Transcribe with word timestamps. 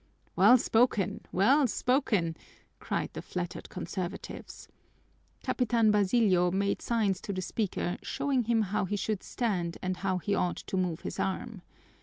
"Well 0.35 0.57
spoken! 0.57 1.21
Well 1.31 1.67
spoken!" 1.67 2.35
cried 2.79 3.11
the 3.13 3.21
flattered 3.21 3.69
conservatives. 3.69 4.67
Capitan 5.43 5.91
Basilio 5.91 6.49
made 6.49 6.81
signs 6.81 7.21
to 7.21 7.31
the 7.31 7.43
speaker 7.43 7.97
showing 8.01 8.45
him 8.45 8.63
how 8.63 8.85
he 8.85 8.95
should 8.95 9.21
stand 9.21 9.77
and 9.79 9.97
how 9.97 10.17
he 10.17 10.33
ought 10.33 10.57
to 10.57 10.75
move 10.75 11.01
his 11.01 11.19
arm. 11.19 11.61